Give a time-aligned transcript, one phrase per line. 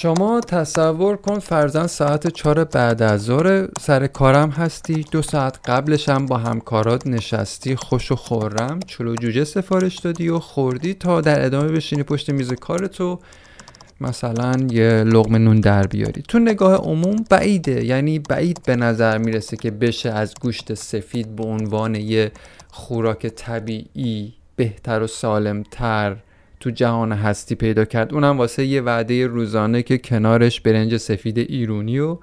[0.00, 5.04] شما تصور کن فرزن ساعت چهار بعد از ظهر سر کارم هستی.
[5.10, 8.80] دو ساعت قبلش هم با همکارات نشستی خوش و خورم.
[8.86, 13.20] چلو جوجه سفارش دادی و خوردی تا در ادامه بشینی پشت میز کارتو
[14.00, 16.22] مثلا یه لغم نون در بیاری.
[16.28, 17.84] تو نگاه عموم بعیده.
[17.84, 22.32] یعنی بعید به نظر می‌رسه که بشه از گوشت سفید به عنوان یه
[22.68, 26.16] خوراک طبیعی بهتر و سالمتر
[26.60, 28.14] تو جهان هستی پیدا کرد.
[28.14, 32.18] اونم واسه یه وعده روزانه که کنارش برنج سفید ایرونی و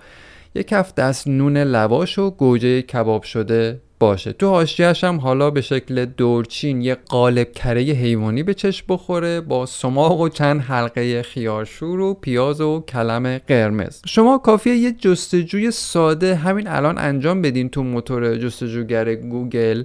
[0.55, 4.33] یه کف دست نون لواش و گوجه کباب شده باشه.
[4.33, 9.65] تو حاشیه‌اش هم حالا به شکل دورچین یه قالب کره حیوانی به چشم بخوره با
[9.65, 14.01] سماق و چند حلقه خیارشور و پیاز و کلم قرمز.
[14.05, 19.83] شما کافیه یه جستجوی ساده همین الان انجام بدین تو موتور جستجوگر گوگل.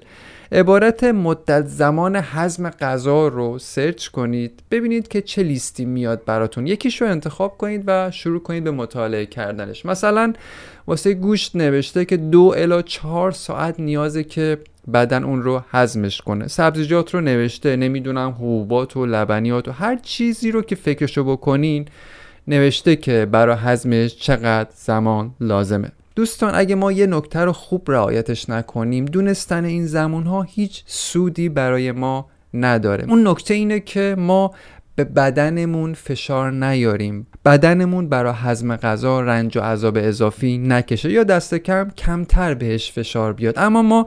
[0.52, 4.62] عبارت مدت زمان حزم غذا رو سرچ کنید.
[4.70, 6.66] ببینید که چه لیستی میاد براتون.
[6.66, 9.86] یکیش رو انتخاب کنید و شروع کنید به مطالعه کردنش.
[9.86, 10.32] مثلا
[10.86, 14.58] واسه گوشت نوشته که دو الا چهار ساعت نیازه که
[14.92, 16.48] بدن اون رو هضمش کنه.
[16.48, 21.88] سبزیجات رو نوشته نمی‌دونم حبوبات و لبنیات و هر چیزی رو که فکرشو بکنین
[22.48, 25.92] نوشته که برای هضمش چقدر زمان لازمه.
[26.20, 31.48] دوستان اگه ما یه نکته رو خوب رعایتش نکنیم دونستن این زمان ها هیچ سودی
[31.48, 33.04] برای ما نداره.
[33.08, 34.54] اون نکته اینه که ما
[34.94, 37.26] به بدنمون فشار نیاریم.
[37.44, 41.10] بدنمون برای هضم غذا رنج و عذاب اضافی نکشه.
[41.10, 43.54] یا دست کم کمتر بهش فشار بیاد.
[43.58, 44.06] اما ما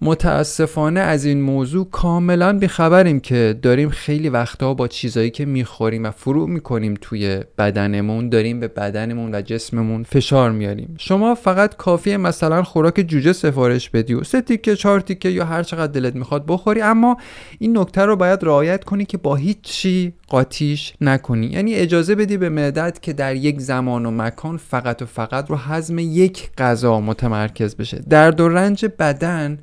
[0.00, 6.10] متاسفانه از این موضوع کاملا بیخبریم که داریم خیلی وقتها با چیزایی که می‌خوریم و
[6.10, 10.94] فرو می‌کنیم توی بدنمون داریم به بدنمون و جسممون فشار میاریم.
[10.98, 15.62] شما فقط کافیه مثلا خوراک جوجه سفارش بدی و سه تیکه چهار تیکه یا هر
[15.62, 17.16] چقدر دلت می‌خواد بخوری اما
[17.58, 21.46] این نکته رو باید رعایت کنی که با هیچ چی قاطیش نکنی.
[21.46, 25.56] یعنی اجازه بدی به معدت که در یک زمان و مکان فقط و فقط رو
[25.56, 28.02] هضم یک غذا متمرکز بشه.
[28.10, 29.58] درد و رنج بدن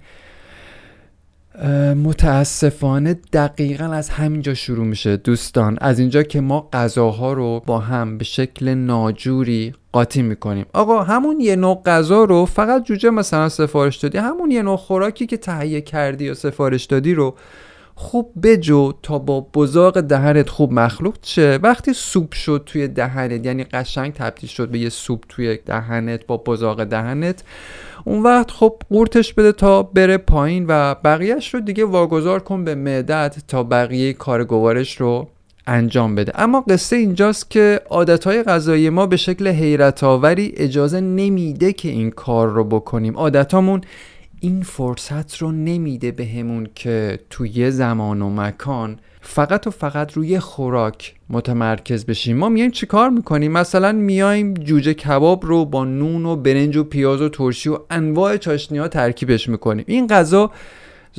[1.95, 5.78] متاسفانه دقیقا از همینجا شروع میشه دوستان.
[5.81, 10.66] از اینجا که ما غذاها رو با هم به شکل ناجوری قاطی می‌کنیم.
[10.73, 15.25] آقا همون یه نوع غذا رو فقط جوجه مثلا سفارش دادی همون یه نوع خوراکی
[15.25, 17.35] که تهیه کردی یا سفارش دادی رو
[18.01, 21.59] خوب بجو تا با بزاق دهنت خوب مخلوط شه.
[21.63, 26.38] وقتی سوپ شد توی دهنت یعنی قشنگ تبدیل شد به یه سوپ توی دهنت با
[26.38, 27.44] بزاق دهنت
[28.06, 32.75] اون وقت خب قورتش بده تا بره پایین و بقیهش رو دیگه واگذار کن به
[32.75, 35.28] معدت تا بقیه کار گوارش رو
[35.67, 36.31] انجام بده.
[36.35, 42.11] اما قصه اینجاست که عادتهای غذایی ما به شکل حیرت آوری اجازه نمیده که این
[42.11, 43.17] کار رو بکنیم.
[43.17, 43.81] عادتامون
[44.44, 51.16] این فرصت رو نمیده بهمون که توی زمان و مکان فقط و فقط روی خوراک
[51.29, 52.38] متمرکز بشیم.
[52.38, 57.22] ما میایم چیکار می‌کنیم؟ مثلا میایم جوجه کباب رو با نون و برنج و پیاز
[57.22, 59.85] و ترشی و انواع چاشنی ها ترکیبش می‌کنیم.
[59.88, 60.52] این غذا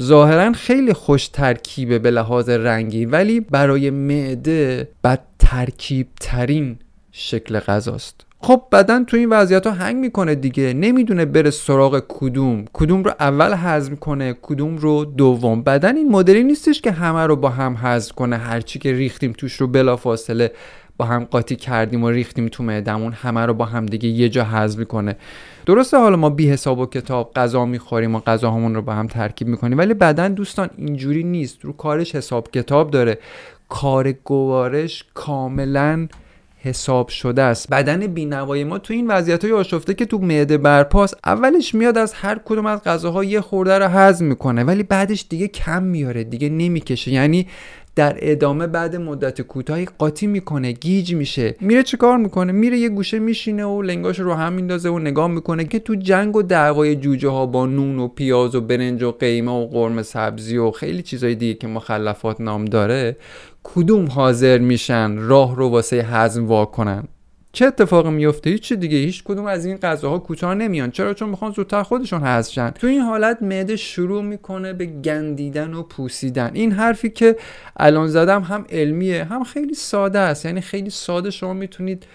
[0.00, 6.78] ظاهرا خیلی خوش ترکیبه به لحاظ رنگی ولی برای معده بد ترکیب ترین
[7.12, 8.26] شکل غذاست.
[8.44, 12.64] خب بدن تو این وضعیت ها هنگ می‌کنه دیگه نمی‌دونه بره سراغ کدوم.
[12.72, 15.62] کدوم رو اول هضم کنه کدوم رو دوم.
[15.62, 18.36] بدن این مدلی نیستش که همه رو با هم هضم کنه.
[18.36, 20.52] هرچی که ریختیم توش رو بلا فاصله
[20.96, 24.44] با هم قاطی کردیم و ریختیم تو معدمون همه رو با هم دیگه یه جا
[24.44, 25.16] هضم کنه
[25.66, 29.48] درسته حالا ما بی حساب و کتاب غذا می‌خوریم و غذاهامون رو با هم ترکیب
[29.48, 31.64] می‌کنیم ولی بدن دوستان اینجوری نیست.
[31.64, 33.18] رو کارش حساب کتاب داره.
[33.68, 36.08] کار گوارش کاملا
[36.64, 37.68] حساب شده است.
[37.68, 42.12] بدن بینوای ما تو این وضعیت های آشفته که تو معده برپاس اولش میاد از
[42.12, 46.48] هر کدوم از غذاها یه خورده رو هضم می‌کنه ولی بعدش دیگه کم میاره دیگه
[46.48, 47.10] نمی‌کشه.
[47.10, 47.46] یعنی
[47.96, 51.56] در ادامه بعد مدت کوتاهی قاطی می‌کنه گیج میشه.
[51.60, 55.64] میره چیکار می‌کنه؟ میره یه گوشه میشینه و لنگاش رو هم میندازه و نگاه می‌کنه
[55.64, 59.52] که تو جنگ و دعوای جوجه ها با نون و پیاز و برنج و قیمه
[59.52, 63.16] و قرمه سبزی و خیلی چیزای دیگه که مخلفات نام داره
[63.64, 67.04] کدوم حاضر میشن راه رو واسه هضم وا کنن؟
[67.52, 70.90] چه اتفاقی میفته؟ هیچ دیگه هیچ کدوم از این غذاها کوتاه نمیان.
[70.90, 72.70] چرا؟ چون می‌خوان زودتر خودشون حذف شن.
[72.70, 76.50] تو این حالت معده شروع می‌کنه به گندیدن و پوسیدن.
[76.54, 77.36] این حرفی که
[77.76, 80.44] الان زدم هم علمیه هم خیلی ساده است.
[80.44, 82.06] یعنی خیلی ساده شما می‌تونید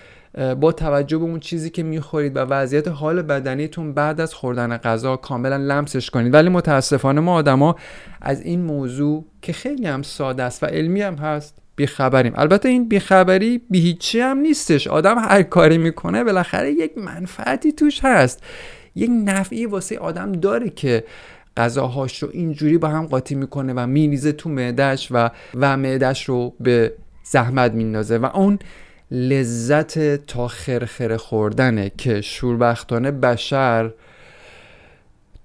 [0.59, 5.15] با توجه به اون چیزی که می‌خورید و وضعیت حال بدنیتون بعد از خوردن غذا
[5.15, 6.33] کاملا لمسش کنید.
[6.33, 7.75] ولی متاسفانه ما آدما
[8.21, 12.33] از این موضوع که خیلی هم ساده است و علمی هم هست بیخبریم.
[12.35, 14.87] البته این بیخبری بی هیچی هم نیستش.
[14.87, 18.43] آدم هر کاری می‌کنه بالاخره یک منفعتی توش هست.
[18.95, 21.03] یک نفعی واسه آدم داره که
[21.57, 26.53] غذاهاش رو اینجوری با هم قاطی می‌کنه و مینیزه تو معدش و و معدش رو
[26.59, 26.93] به
[27.23, 28.17] زحمت میندازه.
[28.17, 28.59] و اون
[29.11, 33.91] لذت تا خرخره خوردنه که شوربختانه بشر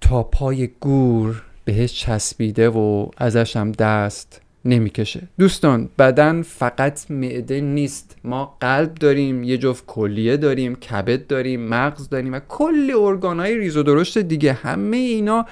[0.00, 5.23] تا پای گور بهش چسبیده و ازش هم دست نمی‌کشه.
[5.38, 8.17] دوستان بدن فقط معده نیست.
[8.25, 13.76] ما قلب داریم یه جفت کلیه داریم کبد داریم مغز داریم و کلی ارگانهای ریز
[13.76, 14.53] و درشت دیگه.
[14.53, 15.47] همه اینا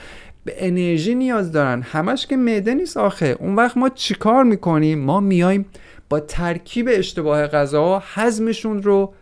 [0.45, 1.83] به انرژی نیاز دارن.
[1.83, 3.37] همش که معده نیست آخه.
[3.39, 5.67] اون وقت ما چیکار می‌کنیم؟ ما میایم
[6.11, 9.15] با ترکیب اشتباه غذاها هضمشون رو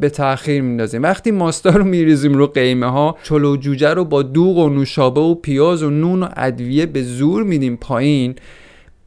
[0.00, 1.02] به تاخیر میندازیم.
[1.02, 5.34] وقتی ماستا رو میریزیم رو قیمه ها چلو جوجه رو با دوغ و نوشابه و
[5.34, 8.34] پیاز و نون و ادویه به زور میدیم پایین.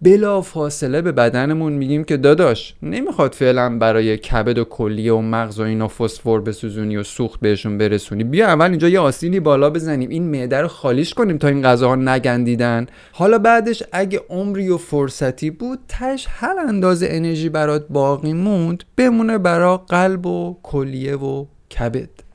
[0.01, 5.59] بلا فاصله به بدنمون میگیم که داداش نمی‌خواد فعلا برای کبد و کلیه و مغز
[5.59, 8.23] و اینا فسفر بسوزونی و سوخت بهشون برسونی.
[8.23, 10.09] بیا اول اینجا یه آسیلی بالا بزنیم.
[10.09, 12.87] این معده رو خالیش کنیم تا این غذاها نگندیدن.
[13.11, 19.37] حالا بعدش اگه عمری و فرصتی بود تش هر اندازه انرژی برات باقی موند بمونه
[19.37, 21.45] برا قلب و کلیه و
[21.79, 22.28] کبد.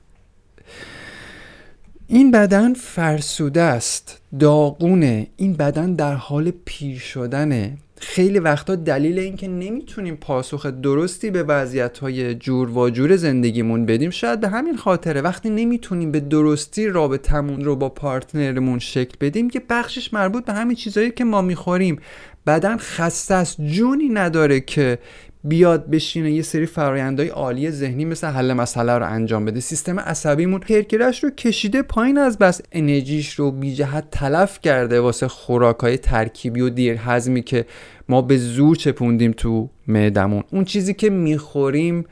[2.09, 4.21] این بدن فرسوده است.
[4.41, 11.43] داغونه این بدن در حال پیر شدنه خیلی وقتا دلیل اینکه نمی‌تونیم پاسخ درستی به
[11.43, 15.21] وضعیت های جور و جور زندگیمون بدیم شاید به همین خاطره.
[15.21, 20.77] وقتی نمی‌تونیم به درستی رابطمون رو با پارتنرمون شکل بدیم که بخشش مربوط به همین
[20.77, 21.99] چیزهایی که ما می‌خوریم.
[22.47, 23.61] بدن خسته است.
[23.61, 24.99] جونی نداره که
[25.45, 29.61] بیاد بشینه یه سری فرایندهای عالی ذهنی مثل حل مسئله رو انجام بده.
[29.61, 32.61] سیستم عصبیمون پرکرش رو کشیده پایین از بس.
[32.73, 37.67] انرژیش رو بی جهت تلف کرده واسه خوراکای ترکیبی و دیر هضمی که
[38.09, 42.05] ما به زور چپوندیم تو معدمون اون چیزی که می‌خوریم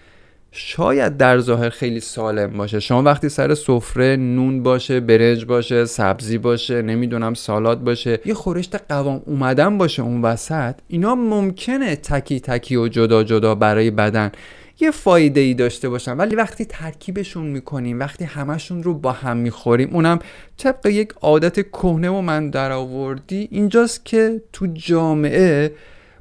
[0.55, 2.81] شاید در ظاهر خیلی سالم باشه.
[2.81, 8.77] شما وقتی سر سفره نون باشه برنج باشه سبزی باشه نمی‌دونم سالاد باشه یه خورشت
[8.89, 14.33] قوام اومدن باشه اون وسط اینا ممکنه تکی تکی و جدا جدا برای بدن
[14.81, 16.17] یه فایده ای داشته باشن.
[16.17, 20.19] ولی وقتی ترکیبشون می‌کنیم وقتی همشون رو با هم می‌خوریم اونم
[20.59, 25.73] طبق یک عادت کهنه و من در آوردی اینجاست که تو جامعه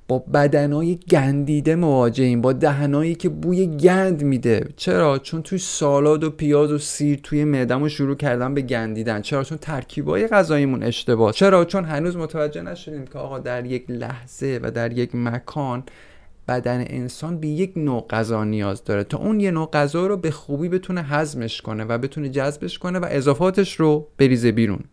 [0.07, 4.67] با بدنهای گندیده مواجهیم با دهنهایی که بوی گند میده.
[4.75, 9.21] چرا؟ چون توی سالاد و پیاز و سیر توی معدمو شروع کردن به گندیدن.
[9.21, 11.33] چرا؟ چون ترکیبای غذاییمون اشتباه.
[11.33, 15.83] چرا؟ چون هنوز متوجه نشدیم که آقا در یک لحظه و در یک مکان
[16.47, 19.03] بدن انسان به یک نوع غذا نیاز داره.
[19.03, 22.99] تا اون یه نوع غذا رو به خوبی بتونه هضمش کنه و بتونه جذبش کنه
[22.99, 24.83] و اضافاتش رو بریزه بیرون.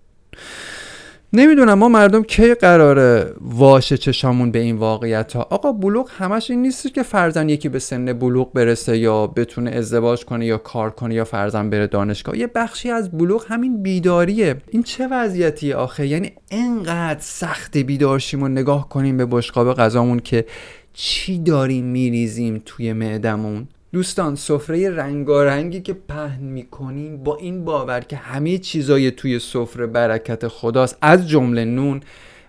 [1.33, 6.63] نمی‌دونم ما مردم کی قراره واشه چشامون به این واقعیت ها آقا بلوغ همش این
[6.63, 11.15] نیست که فرزن یکی به سن بلوغ برسه یا بتونه ازدواج کنه یا کار کنه
[11.15, 12.39] یا فرزن بره دانشگاه.
[12.39, 14.57] یه بخشی از بلوغ همین بیداریه.
[14.69, 20.45] این چه وضعیتی آخه؟ یعنی انقدر سخت بیدارشیم و نگاه کنیم به بشقاب غذامون که
[20.93, 28.17] چی داریم میریزیم توی معدمون دوستان سفره رنگارنگی که پهن می‌کنیم با این باور که
[28.17, 30.99] همه چیزای توی سفره برکت خداست.
[31.03, 32.01] از جمله نون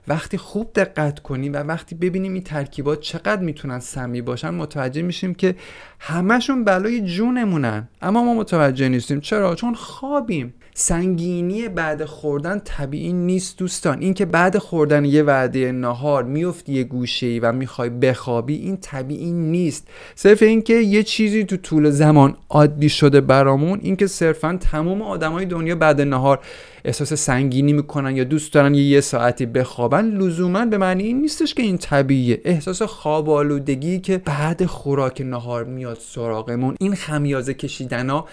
[0.10, 5.34] وقتی خوب دقت کنیم و وقتی ببینیم این ترکیبات چقدر می‌تونن سمی باشن متوجه میشیم
[5.34, 5.56] که
[6.00, 7.88] همشون بلای جونمونن.
[8.02, 9.20] اما ما متوجه نیستیم.
[9.20, 10.54] چرا؟ چون خوابیم.
[10.74, 14.00] سنگینی بعد خوردن طبیعی نیست دوستان.
[14.00, 19.32] اینکه بعد خوردن یه وعده نهار میفتی یه گوشه ای و می‌خوای بخوابی این طبیعی
[19.32, 19.88] نیست.
[20.16, 25.76] صرف اینکه یه چیزی تو طول زمان عادی شده برامون اینکه صرفا تمام آدمای دنیا
[25.76, 26.40] بعد نهار
[26.86, 31.54] احساس سنگینی می‌کنن یا دوست دارن یه, یه ساعتی بخوابن لزوما به معنی این نیستش
[31.54, 32.42] که این طبیعیه.
[32.44, 38.26] احساس خواب آلودگی که بعد خوراک نهار میاد سراغمون این خمیازه کشیدنا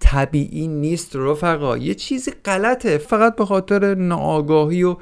[0.00, 1.76] طبیعی نیست رفقا.
[1.76, 4.96] یه چیزی غلطه فقط به خاطر ناآگاهی و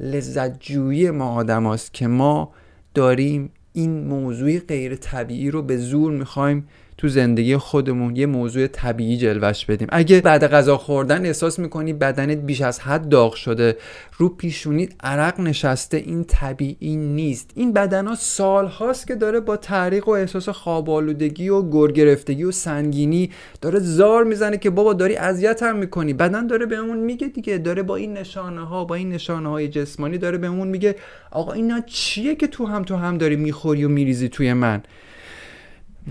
[0.00, 2.52] لذت جویی ما آدم که ما
[2.94, 6.68] داریم این موضوع غیر طبیعی رو به زور می‌خوایم
[7.00, 9.88] تو زندگی خودمون یه موضوع طبیعی جلوش بدیم.
[9.90, 13.76] اگه بعد غذا خوردن احساس می‌کنی بدنت بیش از حد داغ شده
[14.18, 17.50] رو پیشونیت عرق نشسته این طبیعی نیست.
[17.54, 22.50] این بدن ها سال هاست که داره با تعریق و احساس خوابالودگی و گرگرفتگی و
[22.50, 23.30] سنگینی
[23.60, 26.12] داره زار می‌زنه که بابا داری اذیت هم می‌کنی.
[26.12, 27.58] بدن داره بهمون میگه دیگه.
[27.58, 30.96] داره با این نشانه ها با این نشانه های جسمانی داره بهمون میگه
[31.30, 34.82] آقا اینا چیه که تو هم تو هم داری می‌خوری و میریزی توی من؟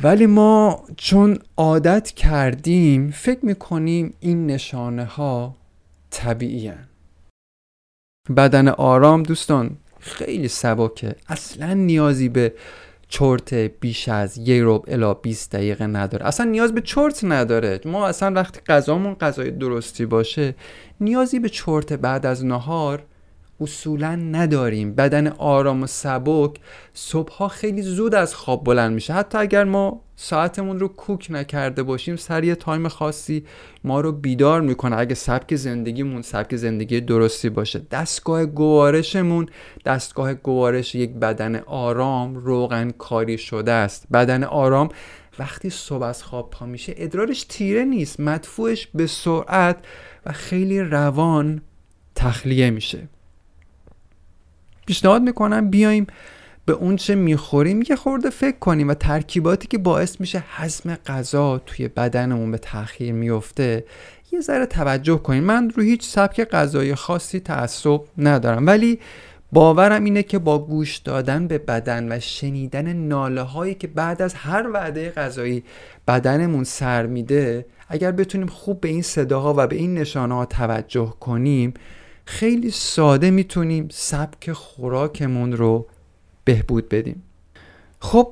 [0.03, 5.55] ولی ما چون عادت کردیم فکر می‌کنیم این نشانه ها
[6.10, 6.72] طبیعی
[8.38, 11.15] بدن آرام دوستان خیلی سبکه.
[11.27, 12.53] اصلا نیازی به
[13.08, 16.25] چرت بیش از یه رب الا 20 دقیقه نداره.
[16.25, 17.79] اصلا نیاز به چرت نداره.
[17.86, 20.55] ما اصلا وقتی غذامون غذای درستی باشه
[21.01, 23.03] نیازی به چرت بعد از نهار
[23.62, 24.96] اصولا نداریم.
[24.96, 26.56] بدن آرام و سبک
[26.94, 29.13] صبحها خیلی زود از خواب بلند میشه.
[29.13, 33.46] حتی اگر ما ساعتمون رو کوک نکرده باشیم سر یه تایم خاصی
[33.84, 34.98] ما رو بیدار می‌کنه.
[34.98, 37.82] اگه سبک زندگیمون سبک زندگی درستی باشه.
[37.92, 39.50] دستگاه گوارشمون
[39.86, 44.08] دستگاه گوارش یک بدن آرام روغن کاری شده است.
[44.13, 44.89] بدن آرام
[45.39, 48.20] وقتی صبح از خواب پا میشه ادرارش تیره نیست.
[48.20, 49.78] مدفوعش به سرعت
[50.25, 51.62] و خیلی روان
[52.16, 53.08] تخلیه میشه.
[54.89, 56.08] پیشنهاد می‌کنم بیایم
[56.65, 61.58] به اون چه می‌خوریم یه خورده فکر کنیم و ترکیباتی که باعث میشه هضم غذا
[61.65, 63.86] توی بدنمون به تاخیر میفته
[64.31, 65.43] یه ذره توجه کنیم.
[65.43, 69.00] من رو هیچ سبک غذای خاصی تعصب ندارم ولی
[69.51, 74.34] باورم اینه که با گوش دادن به بدن و شنیدن ناله هایی که بعد از
[74.34, 75.63] هر وعده غذایی
[76.08, 81.13] بدنمون سر میده اگر بتونیم خوب به این صداها و به این نشانه ها توجه
[81.19, 81.74] کنیم
[82.29, 85.88] خیلی ساده می‌تونیم سبک خوراکمون رو
[86.43, 87.24] بهبود بدیم.
[88.00, 88.31] خب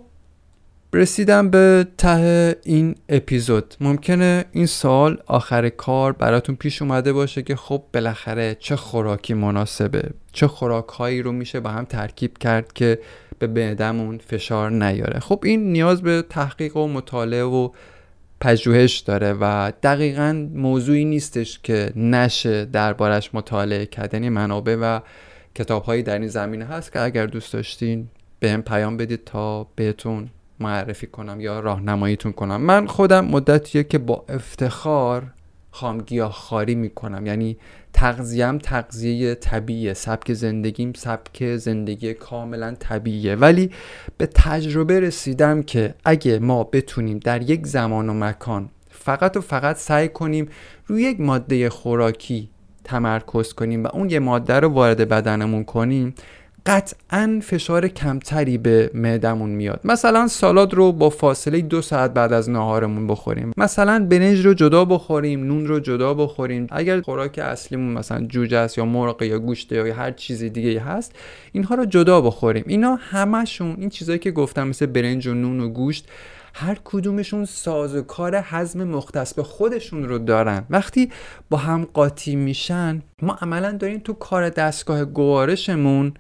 [0.94, 3.76] رسیدم به ته این اپیزود.
[3.82, 10.10] ممکنه این سال آخر کار براتون پیش اومده باشه که خب بالاخره چه خوراکی مناسبه؟
[10.32, 13.00] چه خوراکهایی رو میشه با هم ترکیب کرد که
[13.40, 17.70] به معدمون فشار نیاره؟ خب این نیاز به تحقیق و مطالعه و
[18.40, 25.00] پژوهش داره و دقیقا موضوعی نیستش که نشه دربارش مطالعه کردنی منابع و
[25.56, 28.08] کتاب هایی در این زمینه هست که اگر دوست داشتین
[28.40, 30.30] به هم پیام بدید تا بهتون
[30.60, 32.62] معرفی کنم یا راهنماییتون کنم.
[32.62, 35.24] من خودم مدتیه که با افتخار
[35.78, 37.26] خامگیاه خاری می‌کنم.
[37.26, 37.58] یعنی
[37.94, 39.94] تغذیم تغذیه طبیعیه.
[39.94, 43.36] سبک زندگیم سبک زندگی کاملا طبیعیه.
[43.36, 43.72] ولی
[44.18, 49.76] به تجربه رسیدم که اگه ما بتونیم در یک زمان و مکان فقط و فقط
[49.76, 50.50] سعی کنیم
[50.86, 52.50] روی یک ماده خوراکی
[52.84, 56.14] تمرکز کنیم و اون یه ماده رو وارد بدنمون کنیم
[56.68, 59.80] قطعا فشار کمتری به معدمون میاد.
[59.84, 63.52] مثلا سالاد رو با فاصله دو ساعت بعد از ناهارمون بخوریم.
[63.58, 66.68] مثلا بنج رو جدا بخوریم نون رو جدا بخوریم.
[66.72, 71.16] اگر خوراک اصلیمون مثلا جوجه است یا مرغ یا گوشت یا هر چیزی دیگه هست
[71.52, 72.64] اینها رو جدا بخوریم.
[72.68, 76.08] اینا همشون این چیزایی که گفتم مثل برنج و نون و گوشت
[76.54, 80.66] هر کدومشون سازوکار حزم مختص به خودشون رو دارن.
[80.70, 81.12] وقتی
[81.50, 86.14] با هم قاطی میشن ما عملا داریم تو کار دستگاه گوارشمون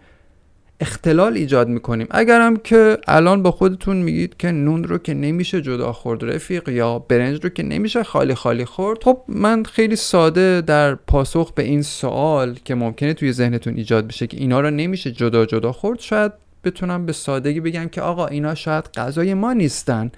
[0.79, 2.07] اختلال ایجاد می‌کنیم.
[2.11, 6.99] اگرم که الان با خودتون میگید که نون رو که نمیشه جدا خورد رفیق یا
[6.99, 11.81] برنج رو که نمیشه خالی خالی خورد خب من خیلی ساده در پاسخ به این
[11.81, 16.31] سوال که ممکنه توی ذهنتون ایجاد بشه که اینا رو نمیشه جدا جدا خورد شاید
[16.63, 20.11] بتونم به سادگی بگم که آقا اینا شاید غذای ما نیستن.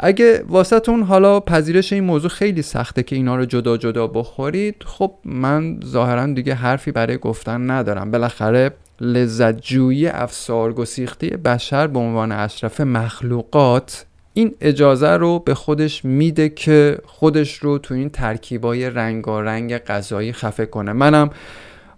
[0.00, 5.14] اگه واسهتون حالا پذیرش این موضوع خیلی سخته که اینا رو جدا جدا بخورید خب
[5.24, 8.10] من ظاهرا دیگه حرفی برای گفتن ندارم.
[8.10, 8.70] بالاخره
[9.00, 16.48] لذت جویی افسار گسیخته بشر به عنوان اشرف مخلوقات این اجازه رو به خودش میده
[16.48, 20.92] که خودش رو تو این ترکیبای رنگارنگ غذایی خفه کنه.
[20.92, 21.30] منم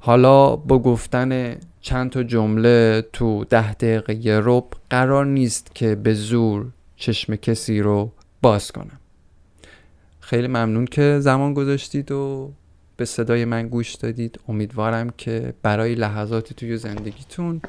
[0.01, 6.67] حالا با گفتن چند تا جمله تو ده دقیقه رب قرار نیست که به زور
[6.97, 8.11] چشم کسی رو
[8.43, 9.01] باز کنم.
[10.21, 12.51] خیلی ممنون که زمان گذاشتید و
[12.97, 14.41] به صدای من گوش دادید.
[14.49, 17.61] امیدوارم که برای لحظاتی توی زندگیتون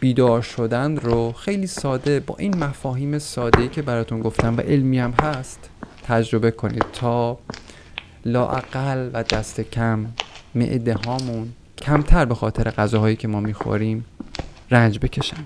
[0.00, 5.10] بیدار شدن رو خیلی ساده با این مفاهیم ساده که براتون گفتم و علمی هم
[5.22, 5.70] هست
[6.02, 7.38] تجربه کنید تا
[8.24, 10.06] لاعقل و دست کم
[10.54, 14.04] معده هامون کمتر به خاطر غذاهایی که ما می‌خوریم
[14.70, 15.44] رنج بکشن.